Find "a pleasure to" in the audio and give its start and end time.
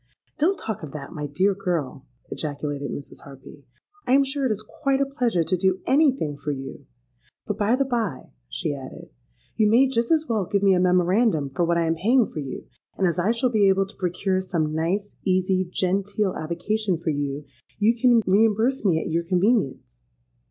4.99-5.55